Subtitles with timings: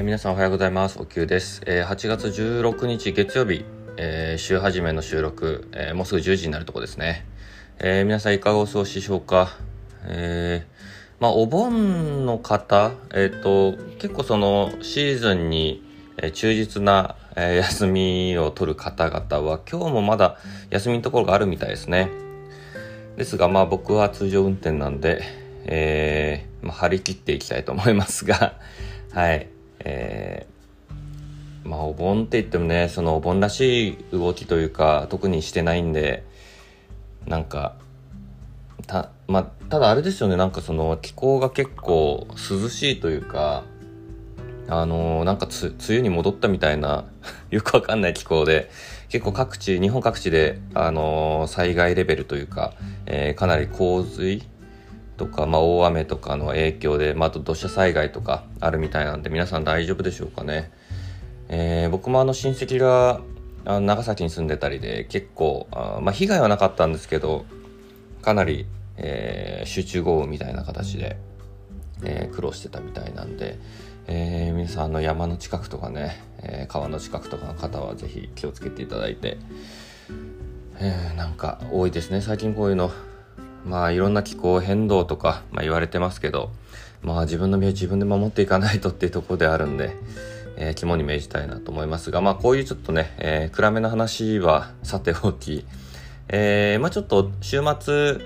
[0.00, 0.98] えー、皆さんおはようございます。
[0.98, 1.60] おきゅうです。
[1.66, 3.66] えー、8月16日月曜日、
[3.98, 7.26] えー、週始めの収録、えもうすぐ10時になるとこですね。
[7.80, 9.58] え皆さんいかがお過ごしでしょうか。
[10.06, 10.64] え
[11.18, 15.84] まあ、お盆の方、えっ、と、結構そのシーズンに、
[16.16, 20.38] え忠実な、え休みを取る方々は今日もまだ
[20.70, 22.08] 休みのところがあるみたいですね。
[23.18, 25.20] ですが、まあ僕は通常運転なんで、
[25.66, 28.54] えまあ、張り切っていきたいと思いますが、
[29.12, 29.59] はい。
[29.84, 36.24] えー、まあお盆って言ってもねそのお盆らしい動きというか特にしてないんで
[37.26, 37.76] なんか
[38.86, 43.64] た,、まあ、ただあれですよねなんかその気候が結構涼しいというか
[44.68, 47.04] あのー、なんか梅雨に戻ったみたいな
[47.50, 48.70] よくわかんない気候で
[49.08, 52.74] 結構各地日本各地で、あのー、災害レベルというか、
[53.06, 54.44] えー、かなり洪水
[55.20, 60.72] とか、まあ、大雨とかの影響で、まあ、あと土砂災害とかあるみたいなんで皆さん大丈夫でしょうかね。
[61.50, 63.20] えー、僕もあの親戚が
[63.66, 67.44] あ長崎に住んでたりで結構あ、まあ、被害はなかったんですけど
[68.22, 68.64] かなり、
[68.96, 71.18] えー、集中豪雨みたいな形で、
[72.02, 73.58] えー、苦労してたみたいなんで、
[74.06, 79.36] えー、皆さんの山の近くとかね、え川の近くとかの方は是非気をつけていただいて、
[80.78, 82.90] えなんか多いですね最近こういうの。
[83.64, 86.50] まあいろんな気候変動とか、まあ、言われてますけど、
[87.02, 89.96] まあ自分の身を自分で守っていかないとっていうところであるんで、
[90.56, 95.64] えー、肝に銘じたいなと思いますが、まあこういうちょっとね、えー、暗めの話はさておき、
[96.28, 98.18] えー、まあちょっと週末、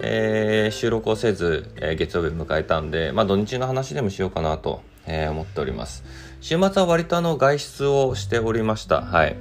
[0.00, 6.04] えー、収録をせず、えー、月曜日迎えたんで、まあ土日の話でもしようかなと、えー、思っております。
[6.40, 9.02] 週末は割とあの外出をしておりました。
[9.02, 9.36] はい。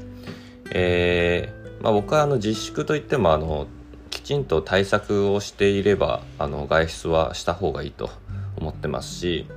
[0.71, 3.67] えー、まあ僕はあの自粛といってもあの
[4.09, 8.09] きちんと対策をしていればあの外出はした方がいいと
[8.57, 9.47] 思ってますし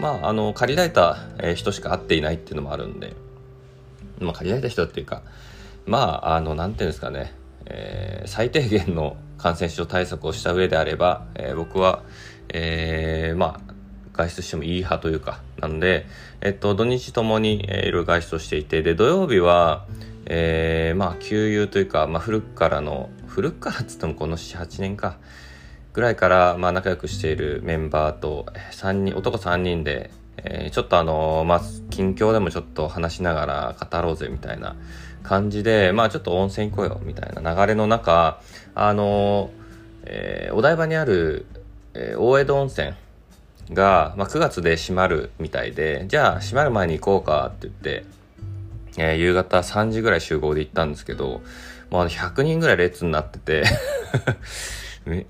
[0.00, 1.16] まああの借りられた
[1.54, 3.14] 人しか会っていないっていうのもあるんで、
[4.18, 5.22] まあ、借りられた人っていうか
[5.86, 7.34] まああのなんていうんですかね、
[7.66, 12.02] えー、最低限の感染症対策をした上であれば、えー、僕は、
[12.48, 13.70] えー、まあ
[14.12, 16.06] 外出してもいい派というかなんで、
[16.40, 19.86] えっと、土日ともに、え、いろいろ外出をしていてで土曜日は、
[20.26, 25.16] えー、まあ給油というか、まあ、古くからの古くからっつってもこの78年か。
[25.92, 31.60] ぐらいからまあ仲良くしているメンバーと3人男3人で、えー、ちょっとあのまあ
[31.90, 34.76] 近況でもちょっと話しながら語ろうぜみたいな
[35.22, 38.40] 感じでまあちょっと温泉行こうよみたいな流れの中
[38.74, 39.50] あの、
[40.04, 41.46] えー、お台場にある、
[41.94, 42.92] えー、大江戸温泉
[43.72, 48.04] が、まあ、9月で閉まるみたいでじゃあ閉まる前に行こうかって言って、
[48.96, 51.42] えー、夕方3時ぐらい集合で行ったんですけど
[51.90, 53.64] もう100人ぐらい列になってて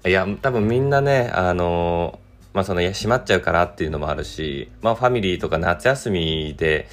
[0.07, 2.19] いや、多分みんなね、あの
[2.53, 6.89] まあその、閉まっちゃうからっていうのもあるし、まあファミリーとか夏休みで、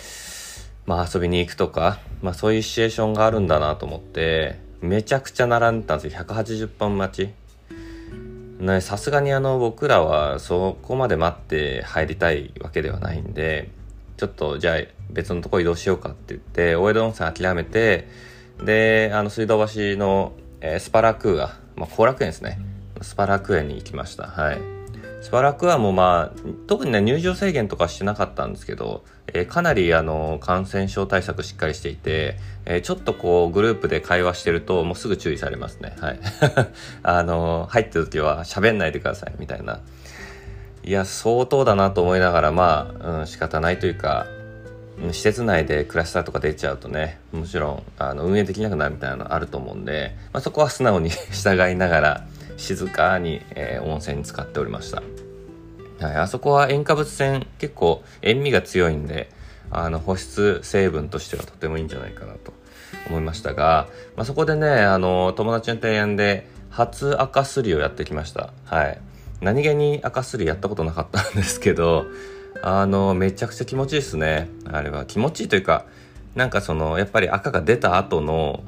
[0.85, 6.23] まあ遊びに行くとか、まあそういうシチュエーションがあるんだなと思って、めちゃくちゃ並んでたんですよ。
[6.23, 8.63] 180本待ち。
[8.63, 13.69] ね、さすがにあの僕らはそこまで待って入りたいわけではないんで、
[14.17, 14.77] ちょっとじゃあ
[15.11, 18.07] 別のとこ移動しようかって言って、大江戸温泉諦めて、
[18.63, 22.59] で、あの、水道橋の、えー、スパラクーア、まあ、後楽園ですね。
[23.01, 24.27] スパラクーアに行きました。
[24.27, 24.77] はい。
[25.21, 35.95] スパラクーアもまあ、特にね、入場制限とかしてなかったんですけど、えー、かなりあの、感染症対策しっかりしていて、えー、ちょっとこう、グループで会話してると、もうすぐ注意されますね。
[35.99, 36.19] はい。
[37.03, 39.81] あの、入ってる時は喋んないでください、みたいな。
[40.87, 44.25] いや、相当だなと思いながら、まあ、うん、仕方ないというか、
[45.11, 52.27] 施設内でクラスターとか出ちゃうとねもちろんあの運営できなくなるみたいなのあると思うんで、まあ、そこは素直に 従いながら
[52.57, 55.03] 静かに、えー、温泉に使っておりました、
[56.03, 59.29] はい、あそこは塩化物泉結構塩味が強いんで
[59.69, 62.51] あの保湿成分としてはとてもいいんじゃないかなと
[63.07, 68.51] 思いましたが、まあ、そこでねあの友達の提案で初赤すりをやってきました。
[68.65, 68.99] はい。
[69.41, 72.05] 何気に赤すりやったことなかったんですけど
[72.61, 74.49] あの、めちゃくちゃ気持ちいいですね。
[74.65, 75.85] あれは気持ちいいというか、
[76.35, 78.63] なんかその、やっぱり赤が出た後の、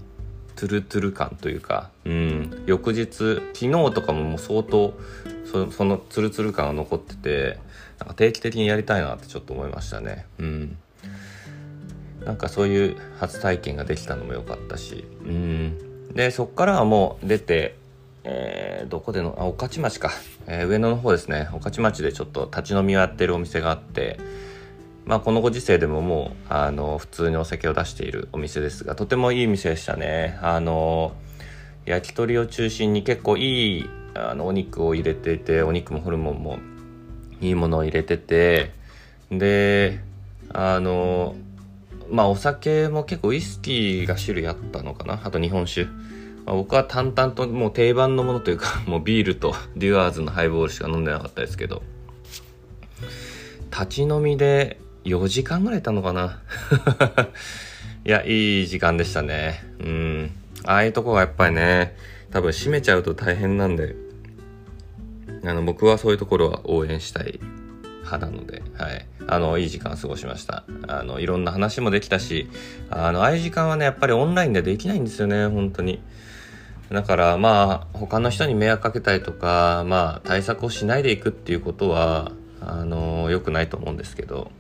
[0.56, 4.94] トゥルトゥル感というか、うん、翌日、昨日とかももう相当、
[5.50, 7.60] そそのツルツル感が残ってて、
[7.98, 10.26] なんか定期的にやりたいなってちょっと思いましたね。
[10.38, 10.78] うん。
[12.26, 16.14] なんかそういう初体験ができたのも良かったし、うん。
[16.14, 17.78] で、そっからはもう出て、
[18.24, 20.12] えー、どこでの、あ、御徒町か。
[20.48, 21.48] えー、上野の方ですね。
[21.52, 24.20] 御徒町でちょっと立ち飲みをやってるお店があって、
[25.06, 30.38] まあこのご時世でももう、あの、普通にお酒を出しているお店ですが、とてもいい店でしたね。
[30.42, 31.14] あの、
[31.86, 36.60] 焼き鳥を中心に結構いい、あの、お肉を入れていて、お肉もホルモンも
[37.42, 38.72] いいものを入れてて、
[39.32, 40.00] で、
[40.52, 41.36] あの
[42.10, 45.88] まあお酒も結構ウイスキーが種類あったのかなあと日本酒、
[46.50, 51.84] まあ、僕は淡々ともう定番のものというか もうビールとデュアーズのハイボールしか飲んでなかったですけど
[53.72, 56.42] 立ち飲みで4時間ぐらいいたのかな？
[58.04, 60.32] いやいい時間でしたねうん
[60.64, 61.96] ああいうとこがやっぱりね
[62.32, 63.96] 多分閉めちゃうと大変なんで
[65.46, 67.40] あの僕はそういうところは応援したい
[68.10, 69.06] 派なので、はい。
[69.28, 70.64] あの、いい時間過ごしました。
[70.88, 72.50] あの、いろんな話もできたし、
[72.90, 76.02] あの、ああいう時間はね、やっぱりオンラインでできないんですよね、本当に。
[76.92, 82.32] だからまあ他の人に迷惑かけたりとかまあ対策をしないでいくっていうことは
[82.62, 84.52] あの良くないと思うんですけど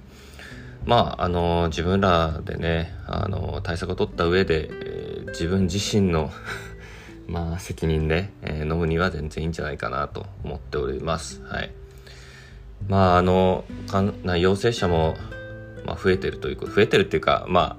[0.85, 6.31] まああの自分らでねあの対策を取った上で、えー、自分自身の
[7.27, 11.43] まあ責任で、えー、飲むには全然いいんじゃないかなと思っております。
[11.43, 11.71] はい。
[12.87, 15.15] まああのかんな陽性者も、
[15.85, 17.77] まあ、増えてるというか増えてるっていうかま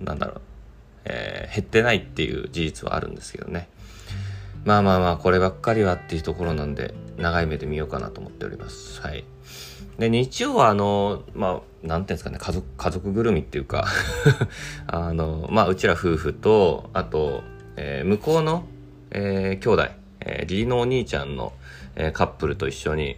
[0.00, 0.40] あなんだろう、
[1.04, 3.68] えー、減ってないっていう事実はあるんですけどね。
[4.64, 9.00] まあまあまあこればっかりはっていうところなんで長い目で見ようかなと思っております。
[9.00, 9.24] はい。
[9.98, 13.86] で日曜はあのまあなんていうんですかね家族家族ぐるみっていうか
[14.86, 17.42] あのまあうちら夫婦とあと、
[17.76, 18.64] えー、向こうの、
[19.10, 19.88] えー、兄弟、
[20.20, 21.52] えー、義理のお兄ちゃんの、
[21.96, 23.16] えー、カップルと一緒に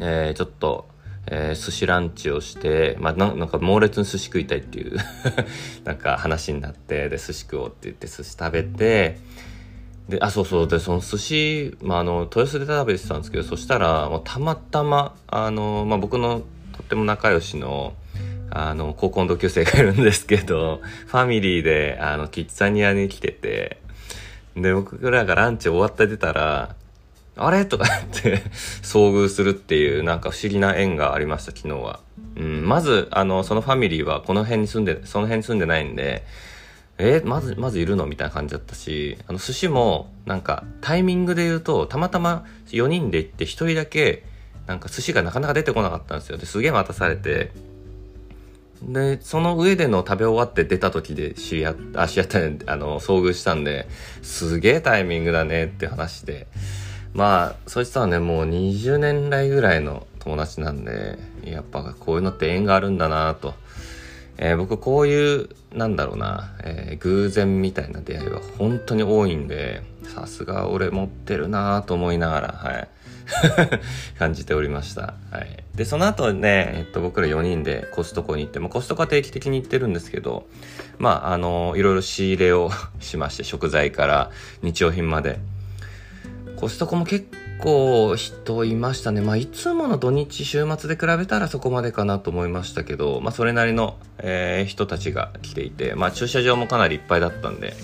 [0.00, 0.86] えー、ちょっと、
[1.26, 4.96] えー、寿司ランチをして、まあ、なんか猛烈に寿司食いたいっていう
[5.84, 9.18] なんか話になってで寿司食おうって言って寿司食べて
[10.08, 16.42] であそうそうでその寿司、まあ、あの豊洲で食べてたんですけどそしたらもうたまたまあの、まあ、僕の
[16.72, 17.94] とっても仲良しの
[18.50, 23.78] あの高校の同級生がいるんですけどファミリーであのキッザニアに来てて
[24.56, 26.76] で僕らがランチ終わって出たら
[27.36, 27.64] あれ？
[27.66, 27.88] とかっ
[28.22, 28.42] て
[28.82, 31.98] 遭遇するっていうなんか不思議な縁がありました、昨日は。
[32.36, 36.24] うん、まず、あの、そのファミリーはこの辺に住んで、その辺に住んでないんで、
[36.98, 38.06] えまず、まずいるの？
[38.06, 44.24] みたいな感じだったし、あの、寿司も、なんか、タイミングで言うと、たまたま4人で行って1人だけ、
[44.66, 46.38] なんか寿司がなかなか出てこなかったんですよ。
[46.38, 47.50] で、すげえ待たされて、
[48.82, 53.88] で、その上での食べ終わって出た時で知り合った、あ、知り合ったね、あの、遭遇したんで、
[54.22, 56.46] すげえタイミングだねって話で、
[57.12, 63.54] まあ、そいつはね、もう20年来ぐらいの友達なんで、やっぱこういうのって縁があるんだなと。
[64.36, 72.88] えー、僕こういう、なんだろうな、えー、偶然みたいな出会いは本当に多いんで、さすが俺持ってるなと思いながら、はい。
[74.18, 75.14] 感じておりました。
[75.30, 75.64] はい。
[75.74, 80.46] で、その後ね、えっと、僕ら4人でコストコに行って、まあ、コストコは定期的に行ってるんですけど、
[80.98, 82.70] まあ、あの、いろいろ仕入れを
[83.00, 84.30] しまして、食材から
[84.62, 85.38] 日用品まで。
[86.56, 87.26] コストコも結
[87.58, 89.20] 構人いましたね。
[89.20, 97.74] まあ、いつもの土日週末で比べたらそこまでかなと思いましたけど、まあ、それなりの、えー、人たちが来ていて、まあ、駐車場もかなりいっぱいだったんで、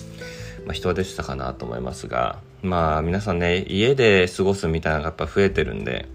[0.66, 6.06] まあ、人は出てたかなと思いますが、まあ、皆さんね、家で過ごすみたいなのがやっぱ増えてるんで、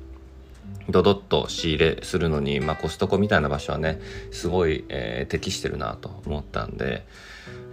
[0.95, 3.99] ドドッと仕入れするのに、まあ、コストコみたいな場所はね、
[4.31, 7.05] すごい、えー、適してるなと思ったんで、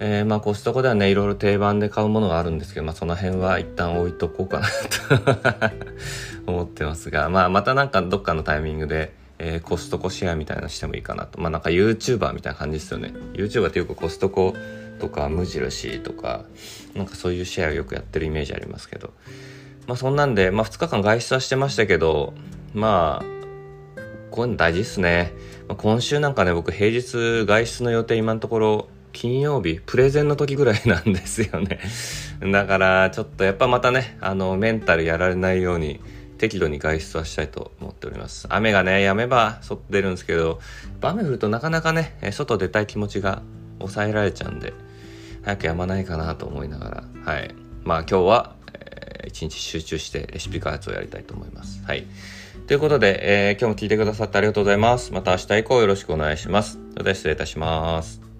[0.00, 4.66] えー、まあコストコではね、いろいろ定番で買うものがあるんですけど、まあその辺は一旦置いとこうかな
[5.18, 5.70] と
[6.50, 11.40] 思ってますが、まあまたなんかどっかのタイミングで、えー、コストコシェアみたいなのしてもいいかなと。
[11.40, 13.14] まあなんか YouTuber みたいな感じですよね。
[13.34, 14.56] YouTuber ってよくコストコ
[14.98, 16.44] とか無印とか、
[16.96, 19.12] なんかそういうシェアをよくやってるイメージありますけど。
[19.86, 22.34] まあそんなんで、まあ2日間外出はしてましたけど、
[22.74, 23.24] まあ、
[24.30, 25.32] こういうの大事っすね。
[25.68, 31.80] まあ、今週なんかね、僕平日外出の予定今のところ金曜日、プレゼンの時ぐらいなんですよね。
[32.50, 36.00] だから、ちょっとやっぱまたね、あの、メンタルやられないように、
[36.38, 38.46] 適度に外出はしたいと思っております。
[38.50, 40.60] 雨がね、やめば外出るんですけど、
[41.00, 43.42] 雨降るとなかなかね、外出たい気持ちが
[43.78, 44.72] 抑えられちゃうんで、
[45.44, 47.54] 早くやまないかなと思いながら、はい。
[47.84, 51.80] まあ今日は、えー、一日集中してレシピ開発をやりたいと思います。
[51.86, 52.06] はい。
[52.66, 55.12] ということで、えー、今日も聞いてくださってありがとうございます。
[55.12, 56.78] また明日以降よろしくお願いします。
[56.92, 58.31] それでは失礼いたします。